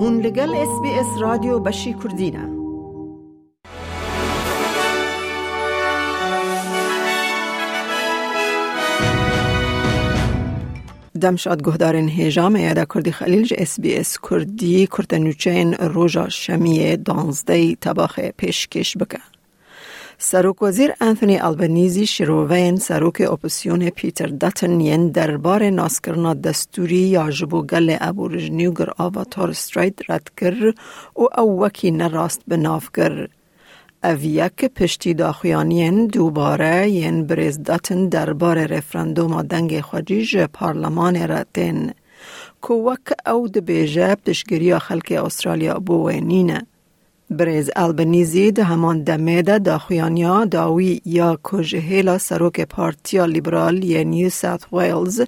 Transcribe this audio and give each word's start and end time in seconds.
هون 0.00 0.20
لگل 0.20 0.54
اس 0.54 0.80
بی 0.82 0.90
اس 0.90 1.06
رادیو 1.20 1.58
بشی 1.58 1.94
کردینه 2.04 2.58
دمشاد 11.20 11.62
گهدارن 11.62 12.08
هیجام 12.08 12.56
یادا 12.56 12.84
کردی 12.84 13.12
خلیل 13.12 13.42
جه 13.42 13.56
اس 13.58 13.80
بی 13.80 13.96
اس 13.96 14.18
کردی 14.30 14.86
کردنوچین 14.86 15.74
روژا 15.74 16.28
شمیه 16.28 16.96
دانزده 16.96 17.74
تباخ 17.74 18.20
پیشکش 18.20 18.96
بکن. 18.96 19.37
سروک 20.20 20.62
وزیر 20.62 20.90
انتونی 21.00 21.38
البنیزی 21.38 22.06
شروین 22.06 22.76
سروک 22.76 23.20
اپوسیون 23.20 23.90
پیتر 23.90 24.26
داتن 24.26 24.80
ین 24.80 25.08
دربار 25.08 25.70
ناسکرنا 25.70 26.34
دستوری 26.34 26.96
یا 26.96 27.30
جبو 27.30 27.62
گل 27.62 27.96
ابورجنیو 28.00 28.72
گر 28.72 28.90
آوا 28.98 29.24
تور 29.24 29.52
ستریت 29.52 30.10
رد 30.10 30.30
کر 30.36 30.74
و 31.16 31.40
او 31.40 31.62
وکی 31.62 31.90
نراست 31.90 32.42
بناف 32.48 32.90
کر. 32.92 33.28
اویک 34.04 34.64
پشتی 34.64 35.14
داخویانین 35.14 36.06
دوباره 36.06 36.90
ین 36.90 37.26
بریز 37.26 37.62
داتن 37.62 38.08
دربار 38.08 38.66
رفرندوم 38.66 39.42
دنگ 39.42 39.80
خواجیج 39.80 40.36
پارلمان 40.36 41.16
رتن. 41.16 41.90
که 42.62 42.74
وک 42.74 43.28
او 43.28 43.48
دبیجه 43.48 44.14
پشگیری 44.14 44.78
خلک 44.78 45.12
استرالیا 45.12 45.74
بوینینه. 45.74 46.66
بریز 47.30 47.70
البنیزی 47.76 48.52
ده 48.52 48.64
همان 48.64 49.02
دمه 49.02 49.42
ده 49.42 49.58
داخویانیا 49.58 50.44
داوی 50.44 51.00
یا 51.04 51.38
کجهیلا 51.42 52.18
سروک 52.18 52.60
پارتیا 52.60 53.24
لیبرال 53.24 53.84
یا 53.84 54.02
نیو 54.02 54.30
ساوت 54.30 54.72
ویلز 54.72 55.20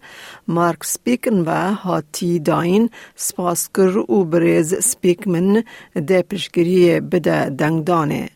مارک 0.49 0.85
سپیکن 0.85 1.39
و 1.47 1.75
هاتی 1.75 2.39
داین 2.39 2.91
سپاسکر 3.17 3.97
و 3.99 4.25
بریز 4.25 4.75
سپیکمن 4.75 5.63
ده 6.07 6.23
پشگیری 6.23 7.01
بده 7.01 7.49
دنگدانه. 7.51 8.29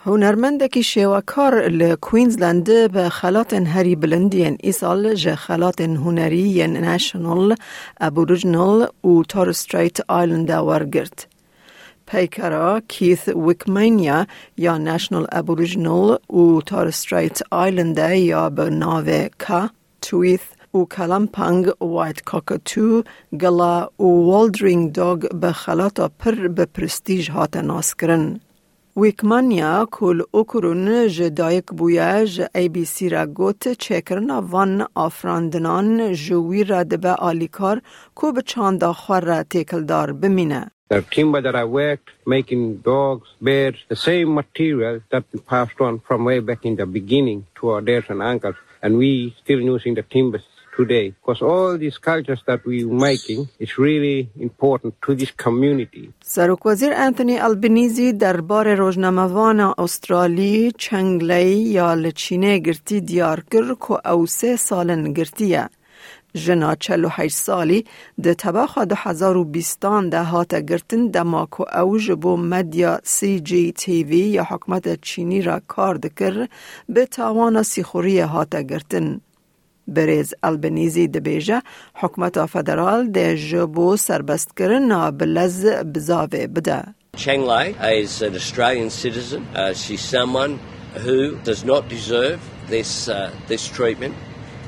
هنرمندکی 0.00 0.82
شیوکار 0.82 1.68
لکوینزلند 1.68 2.92
به 2.92 3.08
خلات 3.08 3.52
هری 3.52 3.96
بلندین 3.96 4.56
ایسال 4.60 5.14
جه 5.14 5.34
خلات 5.34 5.80
هنری 5.80 6.66
نشنال 6.66 7.54
ابوریجنال 8.00 8.88
و 9.04 9.22
تار 9.28 9.52
ستریت 9.52 10.00
آیلند 10.08 10.50
ورگرد. 10.50 11.37
پیکرا 12.10 12.80
کیث 12.88 13.28
ویکمینیا 13.28 14.26
یا 14.56 14.78
نشنال 14.78 15.26
ابوریجنال 15.32 16.18
و 16.30 16.60
تار 16.60 16.90
ستریت 16.90 17.42
آیلند 17.50 17.98
یا 17.98 18.50
به 18.50 18.70
ناو 18.70 19.08
کا 19.38 19.68
تویث 20.02 20.40
و 20.74 20.84
کلمپنگ 20.84 21.66
وایت 21.80 22.20
کاکتو 22.20 23.02
گلا 23.40 23.88
و 23.98 24.04
والدرینگ 24.04 24.92
دوگ 24.92 25.28
به 25.40 25.52
خلاتا 25.52 26.08
پر 26.18 26.48
به 26.48 26.64
پرستیج 26.64 27.30
هات 27.30 27.56
ناس 27.56 27.94
کرن. 27.94 28.40
ویکمانیا 28.96 29.88
کل 29.90 30.22
اوکرون 30.30 31.08
جدایک 31.08 31.64
بویا 31.78 32.24
ج 32.24 32.46
ای 32.54 32.68
بی 32.68 32.84
سی 32.84 33.08
را 33.08 33.26
گوت 33.26 33.72
چکرنا 33.72 34.42
وان 34.42 34.86
آفراندنان 34.94 36.12
جوی 36.12 36.64
را 36.64 36.82
دبه 36.82 37.12
آلیکار 37.12 37.82
کو 38.14 38.32
به 38.32 38.42
چاند 38.42 38.84
آخوار 38.84 39.24
را 39.24 39.42
تیکل 39.42 39.84
دار 39.84 40.12
بمینه. 40.12 40.70
The 40.89 41.01
timber 41.15 41.41
that 41.47 41.55
I 41.55 41.65
worked, 41.81 42.09
making 42.35 42.63
dogs, 42.93 43.27
beds, 43.41 43.79
the 43.93 43.99
same 44.09 44.29
material 44.41 44.95
that 45.11 45.23
we 45.31 45.39
passed 45.53 45.79
on 45.87 45.93
from 46.07 46.19
way 46.29 46.39
back 46.49 46.61
in 46.69 46.75
the 46.75 46.85
beginning 46.85 47.39
to 47.57 47.69
our 47.71 47.81
dads 47.81 48.07
and 48.09 48.21
uncles. 48.31 48.55
And 48.83 48.91
we 48.97 49.11
still 49.41 49.61
using 49.73 49.93
the 49.99 50.05
timbers 50.15 50.45
today. 50.77 51.13
Because 51.19 51.41
all 51.41 51.77
these 51.77 51.97
cultures 51.97 52.41
that 52.47 52.59
we're 52.65 52.87
making 53.09 53.47
is 53.59 53.71
really 53.77 54.19
important 54.47 54.91
to 55.05 55.15
this 55.15 55.31
community. 55.45 56.09
سروک 56.23 56.65
وزیر 56.65 56.93
انتونی 56.93 57.37
البنیزی 57.37 58.13
دربار 58.13 58.75
روزنامه‌وان 58.75 59.59
استرالی 59.77 60.71
چنگلی 60.77 61.55
یا 61.77 61.93
لچینه 61.93 62.59
گرتی 62.59 63.01
دیار 63.01 63.43
کر 63.51 63.75
که 63.75 64.09
او 64.09 64.25
سه 64.25 64.55
سالن 64.55 65.13
گرتیه. 65.13 65.69
جنا 66.34 66.74
48 66.74 67.36
سالی 67.36 67.84
ده 68.22 68.34
تباخا 68.34 68.86
و 69.22 69.44
بیستان 69.44 70.08
ده 70.10 70.22
هات 70.22 70.54
گرتن 70.54 71.08
دماکو 71.08 71.64
او 71.74 71.98
جبو 71.98 72.36
مدیا 72.36 73.00
سی 73.04 73.40
جی 73.40 73.72
تی 73.72 74.04
وی 74.04 74.16
یا 74.16 74.44
حکمت 74.44 75.00
چینی 75.00 75.42
را 75.42 75.60
کار 75.68 75.94
دکر 75.94 76.48
به 76.88 77.06
تاوانا 77.06 77.62
سیخوری 77.62 78.20
هات 78.20 78.56
گرتن. 78.56 79.20
بریز 79.88 80.34
البنیزی 80.42 81.08
دبیجه 81.08 81.62
حکمت 81.94 82.46
فدرال 82.46 83.10
ده 83.10 83.36
جبو 83.36 83.96
سربست 83.96 84.56
کرن 84.56 85.10
بلز 85.10 85.66
بزاوه 85.66 86.46
بده. 86.46 86.84
Chang 87.16 87.42
Lei 87.42 87.74
is 88.02 88.22
an 88.22 88.34
Australian 88.34 88.90
citizen. 88.90 89.42
Uh, 89.56 89.72
she's 89.72 90.02
someone 90.16 90.60
who 91.04 91.36
does 91.42 91.64
not 91.64 91.88
deserve 91.88 92.38
this, 92.68 93.08
uh, 93.08 93.32
this 93.48 93.66
treatment, 93.66 94.14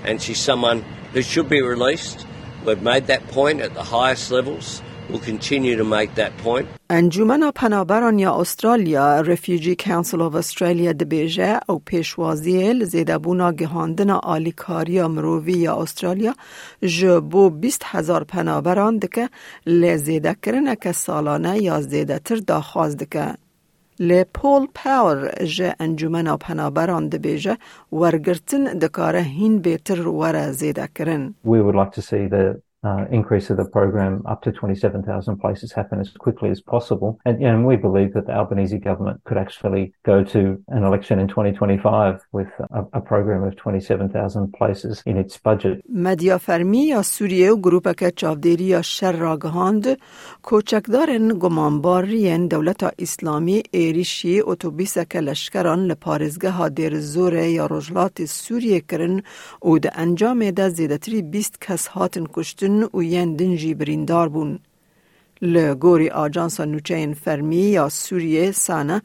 and 0.04 0.20
she's 0.20 0.40
someone 0.40 0.82
who 1.12 1.22
should 1.22 1.48
be 1.48 1.62
released. 1.62 2.26
We've 2.64 2.82
made 2.82 3.06
that 3.06 3.26
point 3.28 3.60
at 3.60 3.74
the 3.74 3.82
highest 3.82 4.30
levels. 4.30 4.82
We'll 5.08 5.26
continue 5.32 5.76
to 5.76 5.84
make 5.84 6.14
that 6.14 6.32
point. 6.38 6.68
انجمن 6.90 7.50
پنابران 7.50 8.18
یا 8.18 8.34
استرالیا 8.34 9.20
رفیوجی 9.20 9.74
کانسل 9.74 10.22
آف 10.22 10.34
استرالیا 10.34 10.92
دبیجه 10.92 11.60
او 11.68 11.78
پیشوازی 11.78 12.72
لزیدبونا 12.72 13.52
گهاندن 13.52 14.10
آلیکاریا 14.10 15.08
مرووی 15.08 15.52
یا 15.52 15.76
استرالیا 15.76 16.34
جبو 16.82 17.50
بیست 17.50 17.82
هزار 17.84 18.24
پنابران 18.24 18.98
دکه 18.98 19.28
لزیده 19.66 20.36
کرنه 20.42 20.76
که 20.76 20.92
سالانه 20.92 21.62
یا 21.62 21.80
زیده 21.80 22.18
تر 22.18 22.36
داخواز 22.36 22.96
دکه. 22.96 23.34
لی 24.00 24.24
پول 24.24 24.66
پاور 24.74 25.44
جه 25.44 25.74
انجمن 25.80 26.36
پنابران 26.36 27.08
دبیجه 27.08 27.58
ورگرتن 27.92 28.64
دکاره 28.64 29.20
هین 29.20 29.58
بیتر 29.58 30.08
ور 30.08 30.52
زیده 30.52 30.88
کرن. 30.94 31.34
We 31.44 31.60
would 31.62 31.74
like 31.74 31.92
to 31.92 32.02
see 32.02 32.26
the 32.26 32.62
uh, 32.85 33.05
increase 33.19 33.49
of 33.49 33.57
the 33.57 33.65
program 33.65 34.13
up 34.31 34.39
to 34.43 34.51
27,000 34.51 35.37
places 35.37 35.71
happen 35.71 35.99
as 35.99 36.09
quickly 36.25 36.49
as 36.55 36.61
possible. 36.61 37.19
And, 37.25 37.43
and 37.43 37.65
we 37.65 37.75
believe 37.75 38.13
that 38.13 38.25
the 38.27 38.35
Albanese 38.41 38.77
government 38.77 39.17
could 39.27 39.37
actually 39.37 39.93
go 40.05 40.23
to 40.35 40.41
an 40.67 40.83
election 40.83 41.19
in 41.19 41.27
2025 41.27 42.21
with 42.31 42.51
a, 42.79 42.81
a 42.93 43.01
program 43.01 43.43
of 43.43 43.55
27,000 43.55 44.53
places 44.53 45.01
in 45.05 45.17
its 45.17 45.37
budget. 45.37 45.81
مدیا 45.89 46.37
فرمی 46.37 46.87
یا 46.87 47.01
سوریه 47.01 47.51
و 47.51 47.57
گروپ 47.57 47.95
که 47.95 48.11
چاودیری 48.11 48.63
یا 48.63 48.81
شر 48.81 49.11
را 49.11 49.37
گهاند 49.37 49.97
کوچکدارن 50.43 51.39
گمانبارین 51.39 52.47
دولت 52.47 52.93
اسلامی 52.99 53.63
ایریشی 53.71 54.41
اتوبیس 54.41 54.97
که 54.97 55.19
لشکران 55.19 55.85
لپارزگه 55.85 56.49
ها 56.49 56.69
دیر 56.69 56.99
زوره 56.99 57.49
یا 57.49 57.67
رجلات 57.71 58.25
سوریه 58.25 58.79
کرن 58.79 59.21
و 59.65 59.77
ده 59.77 59.91
انجام 59.95 60.51
ده 60.51 60.69
زیدتری 60.69 61.21
بیست 61.21 61.61
کس 61.61 61.87
هاتن 61.87 62.25
کشتن 62.33 62.68
و 62.94 63.02
ین 63.02 63.36
دنجی 63.36 63.74
بریندار 63.74 64.28
بون. 64.28 64.58
لگوری 65.42 66.08
آجانس 66.10 66.60
نوچین 66.60 67.14
فرمی 67.14 67.56
یا 67.56 67.88
سوریه 67.88 68.52
سانه 68.52 69.02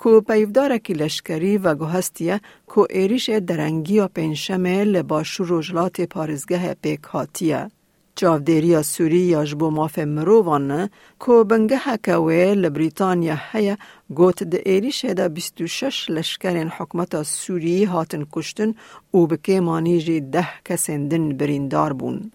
کو 0.00 0.20
پیفداره 0.20 0.78
که 0.78 0.94
لشکری 0.94 1.58
و 1.58 1.74
گوهستیه 1.74 2.40
کو 2.66 2.86
ایریش 2.90 3.30
درنگی 3.30 3.98
و 3.98 4.08
پنشمه 4.08 4.84
لباشو 4.84 5.44
رجلات 5.48 6.00
پارزگه 6.00 6.74
پیک 6.82 7.02
هاتیه. 7.02 7.70
جاودیری 8.18 8.82
سوری 8.82 9.18
یا 9.18 9.44
جبو 9.44 9.70
ماف 9.70 9.98
مرووانه 9.98 10.90
کو 11.18 11.44
بنگه 11.44 11.78
هکوه 11.86 12.34
لبریتانیا 12.34 13.36
هیا 13.50 13.76
گوت 14.18 14.42
ده 14.42 14.62
ایریش 14.66 15.04
ده 15.04 15.28
26 15.28 16.10
لشکرین 16.10 16.68
حکمت 16.68 17.22
سوری 17.22 17.84
هاتن 17.84 18.26
کشتن 18.32 18.74
و 19.14 19.26
بکه 19.26 19.60
مانیجی 19.60 20.20
ده 20.20 20.48
کسندن 20.64 21.28
بریندار 21.36 21.92
بون. 21.92 22.32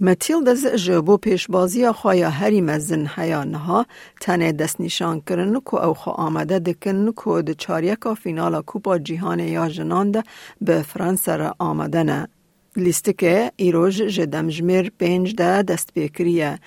متیلدز 0.00 0.66
جبو 0.66 1.16
پیشبازی 1.16 1.92
خوایا 1.92 2.30
هری 2.30 2.60
مزن 2.60 3.06
حیانها 3.06 3.86
تنه 4.20 4.52
دست 4.52 4.80
نشان 4.80 5.20
کرن 5.20 5.60
که 5.60 5.74
او 5.74 5.94
خوا 5.94 6.12
آمده 6.12 6.58
دکن 6.58 7.12
که 7.12 7.42
ده 7.42 7.54
چاریکا 7.54 8.14
فینالا 8.14 8.62
کوپا 8.62 8.98
جیهان 8.98 9.40
یا 9.40 9.68
جنان 9.68 10.10
ده 10.10 10.22
به 10.60 10.82
فرانس 10.82 11.28
را 11.28 11.54
آمده 11.58 12.02
نه. 12.02 12.28
لیسته 12.76 13.12
که 13.12 13.52
ایروژ 13.56 14.02
جدم 14.02 14.48
جمیر 14.48 14.92
پینج 14.98 15.34
ده 15.34 15.62
دست 15.62 15.94
بکریه 15.94 16.58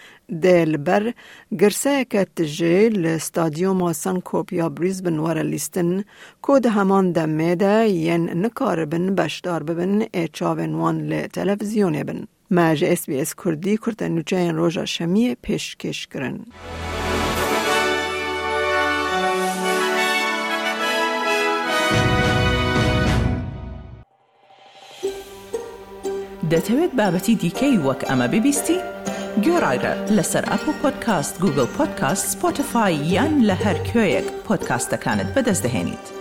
دل 0.41 0.77
بر 0.77 1.13
گرسه 1.59 2.05
که 2.05 2.25
تجه 2.35 2.89
لستادیوم 2.89 3.93
سان 3.93 4.21
کوپیا 4.21 4.69
بریزبن 4.69 5.19
وره 5.19 5.43
لیستن 5.43 6.03
که 6.47 6.59
ده 6.63 6.69
همان 6.69 7.11
دمه 7.11 7.55
ده 7.55 7.89
ین 7.89 8.45
نکار 8.45 8.85
بن 8.85 9.15
بشدار 9.15 9.63
ببن 9.63 10.05
ایچاوین 10.13 10.75
وان 10.75 11.01
لتلویزیون 11.07 12.03
بن. 12.03 12.27
اس 12.51 13.35
کردی 13.35 13.77
کرتن 13.77 14.11
نوچین 14.11 14.55
روژا 14.55 14.85
شمیه 14.85 15.35
پیشکش 15.35 16.07
کرن. 16.07 16.45
دەتەوێت 26.51 26.91
بابەتی 26.99 27.35
دیکەی 27.41 27.77
وەک 27.85 28.01
ئەمە 28.09 28.27
ببیستی؟ 28.33 28.79
گۆڕایرە 29.45 29.93
لەسەر 30.15 30.43
ئەپ 30.51 30.63
و 30.69 30.73
پۆدکاست 30.81 31.35
گوگل 31.43 31.67
پۆدکاست 31.77 32.25
سپۆتفاای 32.31 32.95
یان 33.15 33.33
لە 33.47 33.55
هەر 33.63 33.77
کوێیەک 33.89 34.27
پۆدکاستەکانت 34.47 35.29
بەدەستدەێنیت. 35.35 36.14